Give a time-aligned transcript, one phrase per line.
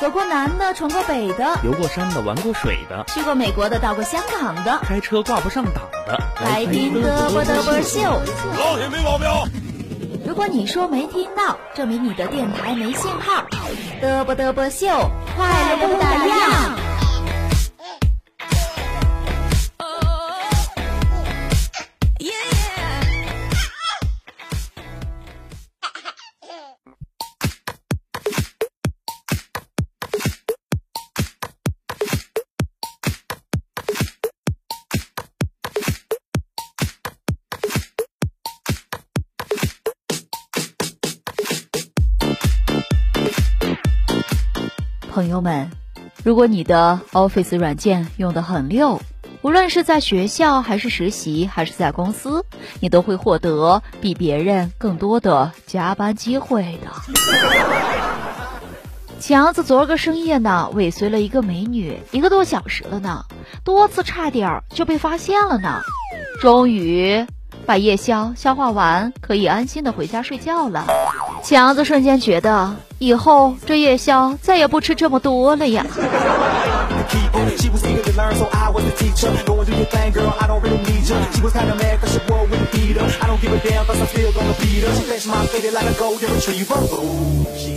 [0.00, 8.00] 走过南的，闯过北的，游过山的，玩过水的，去过美国的，到过香港的，开车挂不上档的，来听嘚啵嘚啵秀。
[8.58, 9.28] 老铁没毛病。
[10.26, 13.46] 如果你说没听到，证明你的电台没信号。
[14.02, 16.83] 嘚啵嘚啵秀，快乐不打烊。
[45.14, 45.70] 朋友们，
[46.24, 49.00] 如果你的 Office 软件用的很溜，
[49.42, 52.44] 无论是在学校还是实习还是在公司，
[52.80, 56.90] 你都会获得比别人更多的加班机会的。
[59.20, 63.24] 强子昨儿个深夜呢，尾随了一个美女一个多小时了呢，
[63.62, 65.80] 多次差点就被发现了呢，
[66.40, 67.24] 终于
[67.64, 70.84] 把夜宵消化完，可以安心的回家睡觉了。
[71.44, 75.84] 强子瞬间觉得，以后这夜宵再也不吃这么多了呀。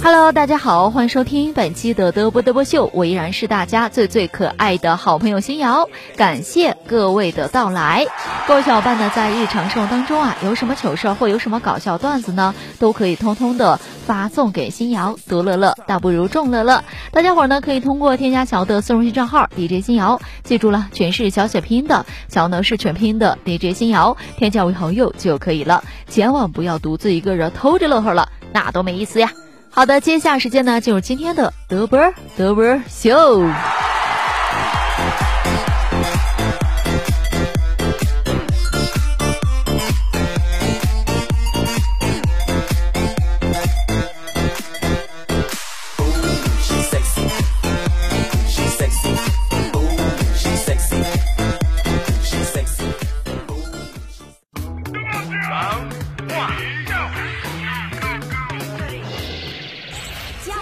[0.00, 8.06] Hello，大家好，欢迎收听本期的嘚啵嘚啵秀，我依然是大家最最可爱的好朋友新瑶，感谢各位的到来。
[8.46, 16.84] 各位小伙伴呢，在日常生活当中啊，有什么糗事或有什么搞笑段子呢，都可以通通的发送给新瑶，独乐乐大不如众乐乐。
[17.10, 29.30] 大家伙呢，可以通过添加小的私人微信账号 DJ 新瑶，记住了，全是小写拼音的，小呢是全拼的 DJ 新瑶，添加为好友就可以了，千万不要独自一个人偷着乐呵了，那多没意思呀。
[29.70, 31.98] 好的，接下时间呢，进入今天的德波
[32.36, 33.42] 德波秀。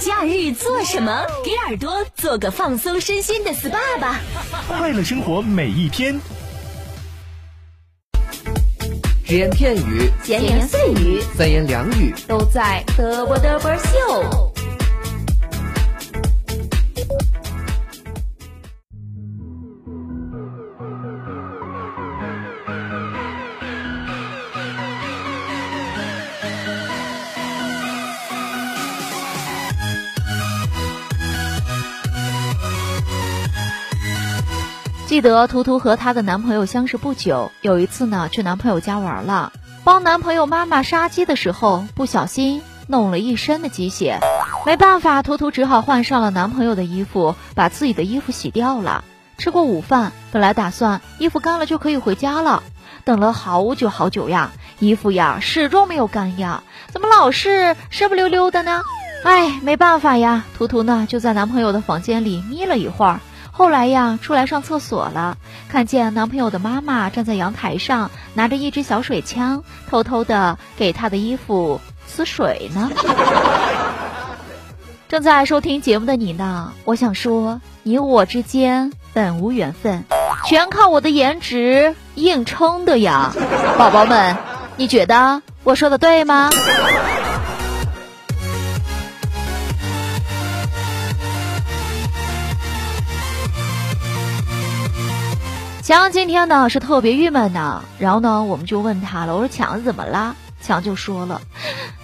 [0.00, 1.26] 假日做什么？
[1.44, 4.20] 给耳朵做个放松身心的 SPA 吧！
[4.66, 6.20] 快乐生活每一天。
[9.26, 14.47] 只言片语，闲言碎语，三言两语，都在嘚啵嘚啵秀。
[35.08, 44.20] 记得图图和她的男朋友相识不久，有一次呢去男朋友家玩了，帮男朋友妈妈杀鸡的时候不小心弄了一身的鸡血，
[44.66, 49.02] 没办法，图图只好换上了男朋友的衣服，把自己的衣服洗掉了。
[49.38, 52.62] 吃过午饭，本来打算衣服干了就可以回家了，
[53.04, 58.82] 等了好久好久呀，衣服呀始终没有干呀，怎么老是湿不溜溜的呢？
[59.24, 63.20] 哎，没办法呀，图图呢就在男朋友的房间里眯了一会儿。
[63.58, 65.36] 后来呀，出来上厕所了，
[65.68, 72.88] 看见男朋友的妈妈站在阳台上，拿着一支小水枪，偷偷的给他的衣服呲水呢。
[75.10, 80.04] 正在收听节目的你呢，我想说，你我之间本无缘分，
[80.46, 83.32] 全靠我的颜值硬撑的呀，
[83.76, 84.36] 宝宝们，
[84.76, 86.48] 你觉得我说的对吗？
[95.88, 100.36] 强今天呢是特别郁闷的，然后呢我们就问他了，我说强怎么了？
[100.60, 101.40] 强就说了，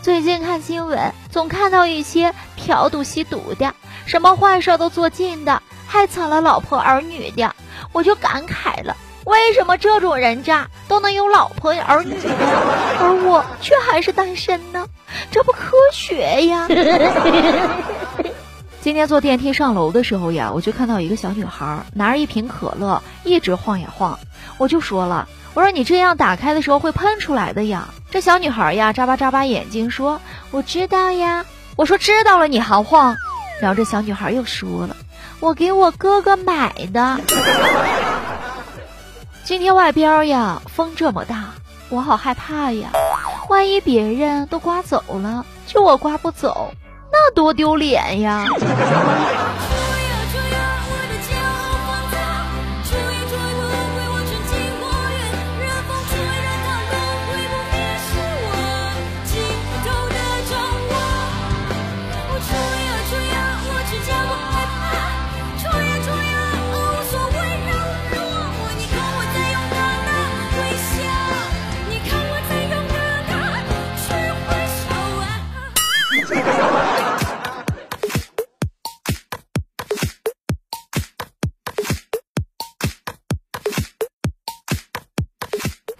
[0.00, 3.74] 最近看新闻总看到一些嫖赌吸毒的，
[4.06, 7.54] 什么坏事都做尽的，还惨了老婆儿女的，
[7.92, 8.96] 我就感慨了，
[9.26, 12.22] 为什么这种人渣都能有老婆儿女呢，
[13.00, 14.86] 而我却还是单身呢？
[15.30, 16.66] 这不科学呀！
[18.84, 24.18] 今天坐电梯上楼的时候呀，我就看到一个小女孩拿着一瓶可乐，一直晃呀晃。
[24.58, 27.88] 我就说了，我说你这样打开的时候会喷出来的呀。
[28.10, 30.20] 这小女孩呀，眨巴眨巴眼睛说
[30.52, 31.46] ：“我知道呀。”
[31.76, 33.16] 我说：“知道了，你还晃？”
[33.58, 34.94] 然后这小女孩又说了
[35.40, 37.18] ：“我给我哥哥买的。”
[39.44, 41.54] 今天外边呀，风这么大，
[41.88, 42.90] 我好害怕呀。
[43.48, 46.74] 万一别人都刮走了，就我刮不走，
[47.26, 48.44] 那多丢脸呀！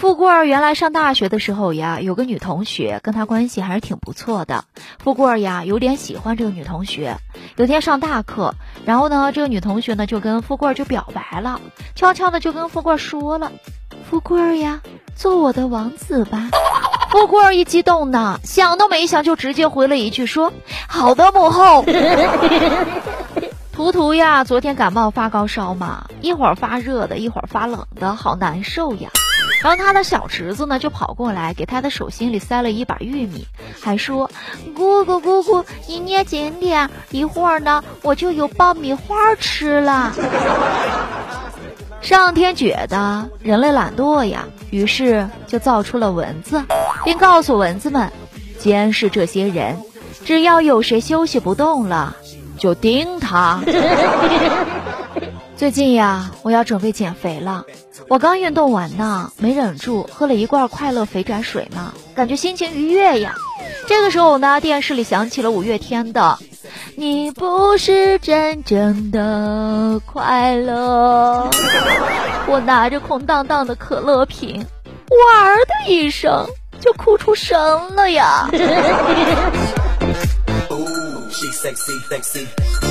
[0.00, 4.64] 富贵儿原来上大学的时候呀，有个女同学跟他关系还是挺不错的。
[4.98, 7.18] 富贵儿呀，有点喜欢这个女同学。
[7.56, 8.54] 有天上大课，
[8.86, 11.60] 然后呢，这个女同学呢就跟富贵儿就表白了，
[11.94, 13.52] 悄悄的就跟富贵儿说了
[14.08, 14.80] ：“富贵儿呀，
[15.14, 16.48] 做我的王子吧。
[17.12, 20.50] ”富贵儿一激动呢，想都没想就直接回了一句说
[20.88, 21.84] ：“好的，母后。
[23.74, 29.10] ”图图呀，昨天感冒发高烧嘛，一会儿发热的，一会儿发冷的，好难受呀。
[29.62, 33.46] 然后他的小侄子呢，就跑过来给他的手心里塞了一把玉米，
[33.80, 34.30] 还说
[34.74, 40.14] ：“姑姑姑姑，你捏紧点，一会儿呢，我就有爆米花吃了。
[42.00, 46.64] ”上天觉得人类懒惰呀，于是就造出了蚊子，
[47.04, 48.10] 并告诉蚊子们
[48.58, 49.76] 监视这些人，
[50.24, 52.16] 只要有谁休息不动了，
[52.56, 53.60] 就叮他。
[55.60, 57.66] 最近呀，我要准备减肥了。
[58.08, 63.34] 我刚运动完呢，没忍住喝了一罐快乐肥宅水嘛，感觉心情愉悦呀。
[63.86, 66.38] 这个时候呢，电视里响起了五月天的
[66.96, 71.50] 《你不是真正的快乐》，
[72.48, 74.64] 我拿着空荡荡的可乐瓶，
[75.10, 76.46] 哇的一声
[76.80, 78.48] 就哭出声了呀。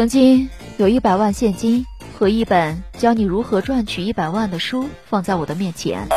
[0.00, 0.48] 曾经
[0.78, 1.84] 有一百万现金
[2.18, 6.08] 和一本教你如何赚取一百万的书放在我的面前，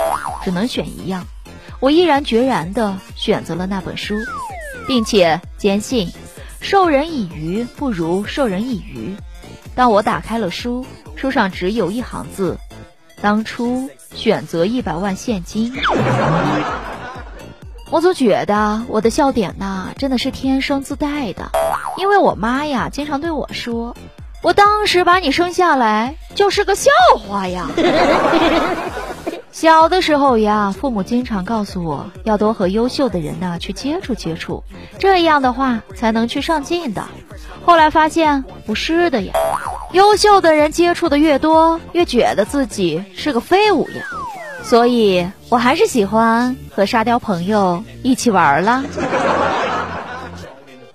[0.42, 1.28] 只能选一样，
[1.82, 4.16] 我毅然决然地选择了那本书，
[4.88, 6.10] 并且坚信
[6.62, 9.18] 授人以鱼不如授人以渔。
[9.76, 10.86] 当我打开了书，
[11.18, 12.58] 书上只有一行字：
[13.20, 15.74] 当初选择一百万现金。
[17.92, 21.52] 我总觉得我的笑点呐，真的是天生自带的，
[21.98, 23.96] 因为我妈呀经常对我说，
[24.42, 27.68] 我当时把你生下来就是个笑话呀。
[29.52, 34.64] 小的时候呀，父母经常告诉我要多和优秀的人呢去接触接触，
[34.98, 37.04] 这样的话才能去上进的。
[37.64, 39.32] 后来发现不是的呀，
[39.92, 44.04] 优秀的人接触的越多，越觉得自己是个废物呀。
[44.64, 48.84] 所以，我还是喜欢和沙雕朋友一起玩了。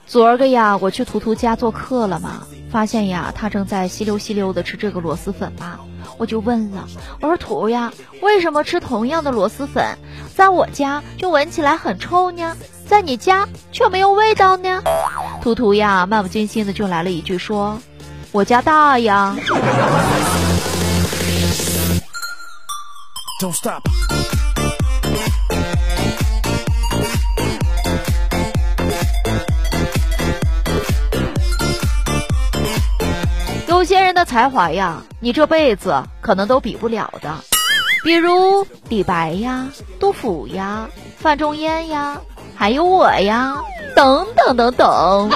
[0.09, 5.81] 昨儿个呀，我去图图家做客了嘛，发现呀，他正在吸溜吸溜的吃这个螺蛳粉嘛，
[6.17, 6.89] 我就问了，
[7.21, 9.99] 我说图呀，为什么吃同样的螺蛳粉，
[10.35, 12.57] 在我家就闻起来很臭呢，
[12.87, 14.83] 在你家却没有味道呢？
[15.43, 17.79] 图图呀，漫不经心的就来了一句说，
[18.33, 19.37] 我家大呀。
[23.41, 23.83] Don't stop.
[33.89, 37.37] 些人的才华呀，你这辈子可能都比不了的，
[38.05, 39.69] 比如李白呀、
[39.99, 42.21] 杜甫呀、范仲淹呀，
[42.55, 43.57] 还有我呀，
[43.97, 45.31] 等等等等。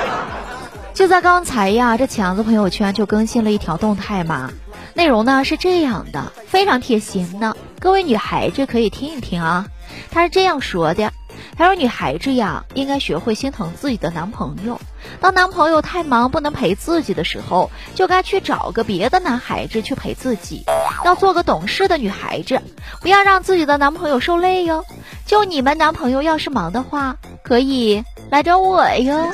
[0.92, 4.50] 就在刚才呀，这强子朋友圈就更新了一条动态嘛。
[4.92, 9.64] 内容呢是这样的，非常贴心呢，各位女孩子可以听一听啊。
[10.10, 11.14] 他是这样说的
[11.56, 14.80] ：“他说女孩子呀，应该学会心疼自己的男朋友。
[15.20, 20.64] 当男朋友太忙不能陪自己的时候，就该去找个别的男孩子去陪自己。
[21.04, 22.60] 要做个懂事的女孩子，
[23.00, 24.84] 不要让自己的男朋友受累哟。
[25.26, 29.28] 就你们男朋友要是忙的话，可以来找我哟。”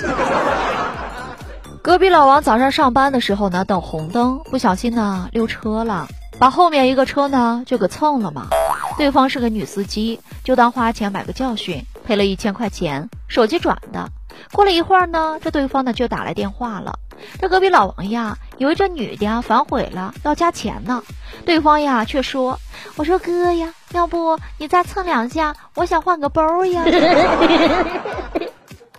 [1.82, 6.08] 隔壁老王早上上班的时候呢，等红灯，不小心呢溜车了，
[6.38, 8.48] 把后面一个车呢就给蹭了嘛。
[8.96, 14.08] 对方是个女司机，就当花钱买个教训，赔了一千块钱，手机转的。
[14.52, 16.98] 过了一会儿呢，这对方呢就打来电话了。
[17.40, 21.02] 这隔壁老王呀，以为这女的呀反悔了，要加钱呢。
[21.44, 22.58] 对方呀却说
[22.96, 26.84] ：“我说哥呀，要不你再蹭两下，我想换个包呀。”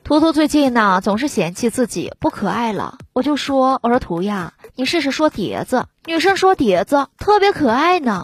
[0.04, 8.24] 图图最近呢总是嫌弃自己不可爱了，我就说我说图呀，你试试说碟子，女生说碟子特别可爱呢。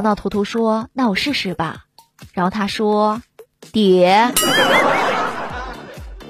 [0.00, 1.84] 然后图图说那我试试吧，
[2.32, 3.20] 然后他说
[3.72, 4.32] 碟。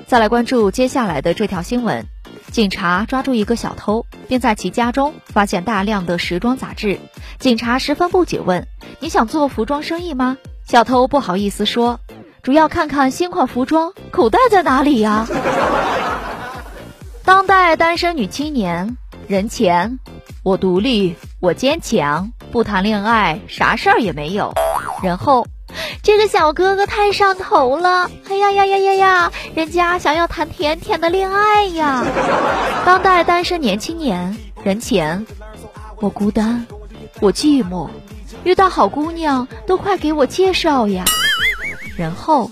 [0.06, 2.06] 再来关注接下来的这条新闻。
[2.50, 7.00] 警察抓住一个小偷，并在其家中发现大量的时装杂志。
[7.38, 8.66] 警察十分不解，问
[9.00, 10.36] ：“你想做服装生意吗？”
[10.68, 12.00] 小偷不好意思说
[12.42, 15.26] ：“主要看看新款服装，口袋在哪里呀？”
[17.24, 19.98] 当代单身女青年，人前
[20.42, 24.52] 我独立，我坚强，不谈恋爱，啥事儿也没有；
[25.02, 25.44] 然后。
[26.02, 28.10] 这个小哥哥太上头了！
[28.28, 32.04] 哎呀呀呀呀呀，人家想要谈甜甜的恋爱呀！
[32.84, 35.24] 当代单身年轻年，人前
[35.96, 36.66] 我孤单，
[37.20, 37.88] 我寂寞，
[38.44, 41.04] 遇到好姑娘都快给我介绍呀！
[41.96, 42.50] 然后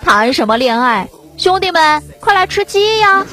[0.00, 1.08] 谈什么恋爱？
[1.36, 3.26] 兄弟们，快来吃鸡呀！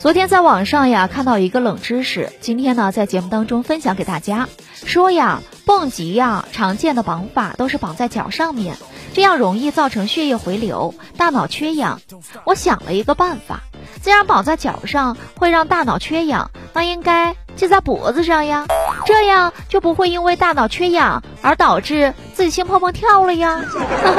[0.00, 4.48] 昨天在网上呀看到一个冷知识，今天呢在节目当中分享给大家。
[4.86, 8.78] 说呀，蹦极呀，常见的绑法都是绑在脚上面，
[9.12, 12.00] 这样容易造成血液回流，大脑缺氧。
[12.44, 13.60] 我想了一个办法，
[14.00, 18.64] 既然绑在脚上会让大脑缺氧，那应该系在脖子上呀，
[19.04, 23.60] 这样就不会因为大脑缺氧而导致自己心砰砰跳了呀。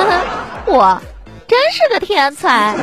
[0.67, 1.01] 我
[1.47, 2.75] 真是个天才。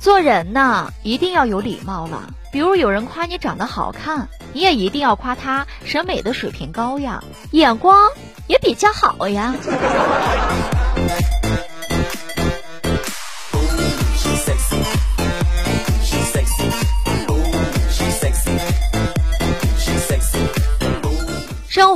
[0.00, 2.32] 做人呢，一定要有礼貌了。
[2.52, 8.10] 比如有人夸你长得好看，你也一定要夸他审美的水平高呀，眼光
[8.46, 9.54] 也比较好呀。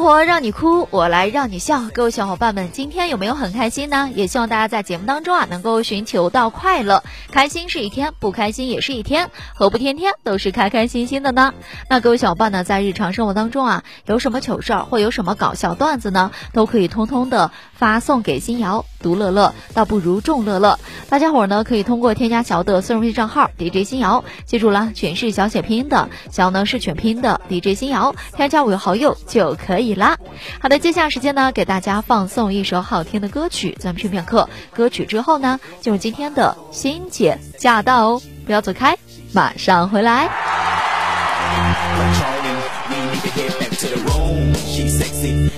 [0.03, 1.85] 活让你哭，我来让你笑。
[1.95, 4.11] 各位小伙伴们，今天有没有很开心呢？
[4.17, 7.05] 也希望大家在节目当中啊，能够寻求到快乐。
[7.31, 11.55] 开心是一天，不开心也是一天，何不天天都是开开心心的呢？
[11.89, 20.79] 那各位小伙伴呢，在日常生活当中啊，有什么糗事儿或有什么搞笑段子呢，都可以通通的发送给新瑶，独乐乐倒不如众乐乐。
[21.11, 29.83] 大家伙呢，可以通过添加小的私人微信账号 DJ 新瑶，记住了，全是小写拼音的，小呢是全拼的 DJ 新瑶，添加为好友就可。
[29.83, 30.17] 以啦，
[30.61, 34.49] 好的，接下来时间呢，给大家放送一首好听的歌曲，咱们片片刻。
[34.73, 38.97] 歌曲之后呢，进入今天的欣姐驾到哦，不要走开，
[39.33, 40.72] 马上回来。